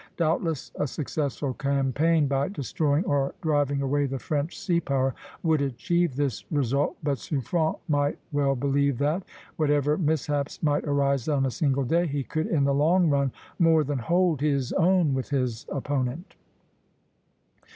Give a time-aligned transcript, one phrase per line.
[0.17, 6.15] Doubtless a successful campaign, by destroying or driving away the French sea power, would achieve
[6.15, 9.21] this result; but Suffren might well believe that,
[9.57, 13.83] whatever mishaps might arise on a single day, he could in the long run more
[13.83, 16.33] than hold his own with his opponent.